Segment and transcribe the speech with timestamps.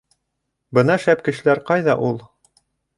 [0.79, 2.23] —Бына шәп кешеләр ҡайҙа ул!